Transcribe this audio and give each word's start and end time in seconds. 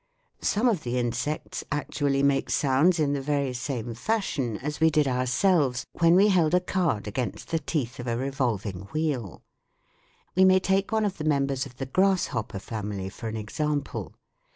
Some 0.41 0.67
of 0.67 0.81
the 0.81 0.97
insects 0.97 1.63
actually 1.71 2.23
make 2.23 2.49
sounds 2.49 2.99
in 2.99 3.13
the 3.13 3.21
very 3.21 3.53
same 3.53 3.93
fashion 3.93 4.57
as 4.57 4.79
we 4.79 4.89
did 4.89 5.07
ourselves 5.07 5.85
when 5.99 6.15
we 6.15 6.29
held 6.29 6.55
a 6.55 6.59
card 6.59 7.07
against 7.07 7.49
the 7.49 7.59
teeth 7.59 7.99
of 7.99 8.07
a 8.07 8.15
revolv 8.15 8.61
SOUNDS 8.63 8.73
OF 8.73 8.73
THE 8.73 8.79
COUNTRY 8.79 9.09
101 9.11 9.13
ing 9.13 9.25
wheel. 9.29 9.43
We 10.35 10.43
may 10.45 10.59
take 10.59 10.91
one 10.91 11.05
of 11.05 11.19
the 11.19 11.23
members 11.23 11.67
of 11.67 11.75
the 11.77 11.85
grasshopper 11.85 12.57
family 12.57 13.09
for 13.09 13.27
an 13.27 13.37
example. 13.37 14.15